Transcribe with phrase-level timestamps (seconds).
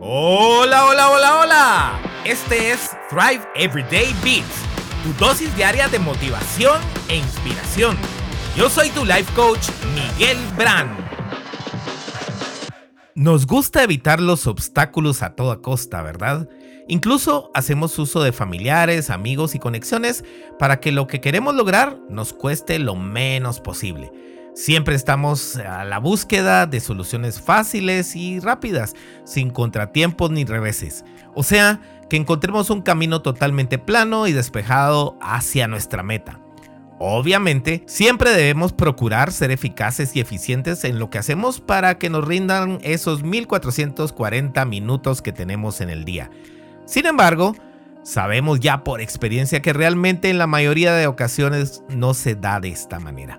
[0.00, 2.02] Hola, hola, hola, hola.
[2.24, 4.62] Este es Thrive Everyday Beats,
[5.02, 7.96] tu dosis diaria de motivación e inspiración.
[8.56, 9.66] Yo soy tu life coach,
[9.96, 10.96] Miguel Brand.
[13.16, 16.48] Nos gusta evitar los obstáculos a toda costa, ¿verdad?
[16.86, 20.24] Incluso hacemos uso de familiares, amigos y conexiones
[20.60, 24.12] para que lo que queremos lograr nos cueste lo menos posible.
[24.58, 31.04] Siempre estamos a la búsqueda de soluciones fáciles y rápidas, sin contratiempos ni reveses.
[31.36, 36.40] O sea, que encontremos un camino totalmente plano y despejado hacia nuestra meta.
[36.98, 42.26] Obviamente, siempre debemos procurar ser eficaces y eficientes en lo que hacemos para que nos
[42.26, 46.30] rindan esos 1440 minutos que tenemos en el día.
[46.84, 47.54] Sin embargo,
[48.02, 52.70] sabemos ya por experiencia que realmente en la mayoría de ocasiones no se da de
[52.70, 53.38] esta manera.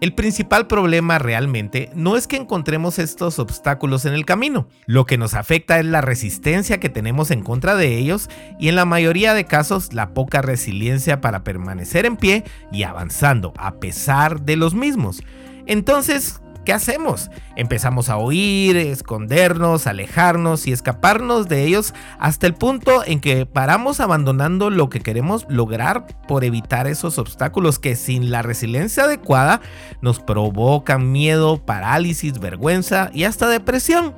[0.00, 5.18] El principal problema realmente no es que encontremos estos obstáculos en el camino, lo que
[5.18, 9.34] nos afecta es la resistencia que tenemos en contra de ellos y en la mayoría
[9.34, 14.74] de casos la poca resiliencia para permanecer en pie y avanzando a pesar de los
[14.74, 15.22] mismos.
[15.66, 17.30] Entonces, ¿qué hacemos?
[17.56, 24.00] Empezamos a huir, escondernos, alejarnos y escaparnos de ellos hasta el punto en que paramos
[24.00, 29.60] abandonando lo que queremos lograr por evitar esos obstáculos que sin la resiliencia adecuada
[30.00, 34.14] nos provocan miedo, parálisis, vergüenza y hasta depresión.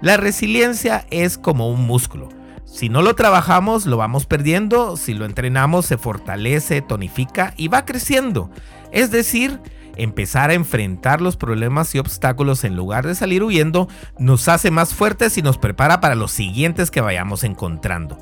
[0.00, 2.28] La resiliencia es como un músculo.
[2.72, 4.96] Si no lo trabajamos, lo vamos perdiendo.
[4.96, 8.50] Si lo entrenamos, se fortalece, tonifica y va creciendo.
[8.92, 9.60] Es decir,
[9.96, 14.94] empezar a enfrentar los problemas y obstáculos en lugar de salir huyendo nos hace más
[14.94, 18.18] fuertes y nos prepara para los siguientes que vayamos encontrando.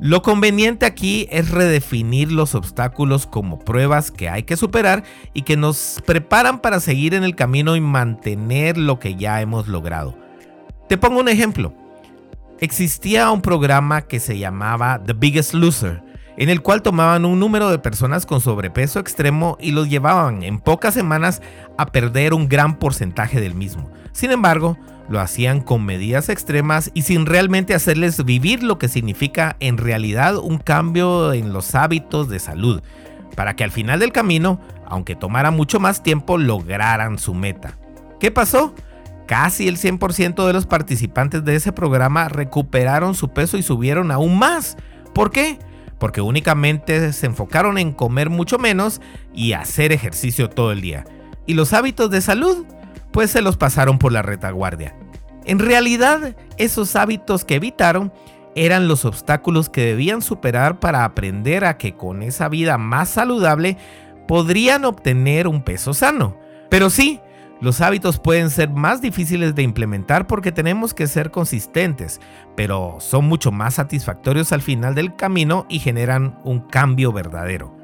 [0.00, 5.56] Lo conveniente aquí es redefinir los obstáculos como pruebas que hay que superar y que
[5.56, 10.18] nos preparan para seguir en el camino y mantener lo que ya hemos logrado.
[10.88, 11.72] Te pongo un ejemplo.
[12.60, 16.02] Existía un programa que se llamaba The Biggest Loser,
[16.36, 20.58] en el cual tomaban un número de personas con sobrepeso extremo y los llevaban en
[20.58, 21.42] pocas semanas
[21.78, 23.90] a perder un gran porcentaje del mismo.
[24.12, 24.76] Sin embargo,
[25.08, 30.36] lo hacían con medidas extremas y sin realmente hacerles vivir lo que significa en realidad
[30.36, 32.82] un cambio en los hábitos de salud,
[33.36, 37.76] para que al final del camino, aunque tomara mucho más tiempo, lograran su meta.
[38.18, 38.74] ¿Qué pasó?
[39.26, 44.38] Casi el 100% de los participantes de ese programa recuperaron su peso y subieron aún
[44.38, 44.76] más.
[45.14, 45.58] ¿Por qué?
[45.98, 49.00] Porque únicamente se enfocaron en comer mucho menos
[49.32, 51.04] y hacer ejercicio todo el día.
[51.46, 52.64] Y los hábitos de salud,
[53.10, 54.96] pues se los pasaron por la retaguardia.
[55.44, 58.12] En realidad, esos hábitos que evitaron
[58.54, 63.76] eran los obstáculos que debían superar para aprender a que con esa vida más saludable
[64.26, 66.38] podrían obtener un peso sano.
[66.70, 67.20] Pero sí,
[67.60, 72.20] los hábitos pueden ser más difíciles de implementar porque tenemos que ser consistentes,
[72.56, 77.76] pero son mucho más satisfactorios al final del camino y generan un cambio verdadero.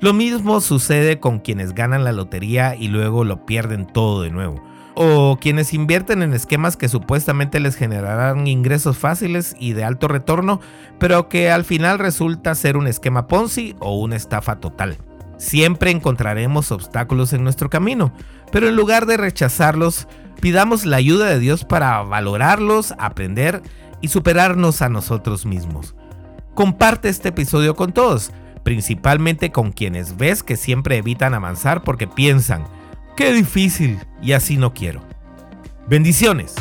[0.00, 4.62] Lo mismo sucede con quienes ganan la lotería y luego lo pierden todo de nuevo,
[4.94, 10.60] o quienes invierten en esquemas que supuestamente les generarán ingresos fáciles y de alto retorno,
[10.98, 14.98] pero que al final resulta ser un esquema Ponzi o una estafa total.
[15.36, 18.12] Siempre encontraremos obstáculos en nuestro camino,
[18.52, 20.06] pero en lugar de rechazarlos,
[20.40, 23.62] pidamos la ayuda de Dios para valorarlos, aprender
[24.00, 25.94] y superarnos a nosotros mismos.
[26.54, 28.30] Comparte este episodio con todos,
[28.62, 32.64] principalmente con quienes ves que siempre evitan avanzar porque piensan,
[33.16, 35.00] qué difícil y así no quiero.
[35.88, 36.54] Bendiciones.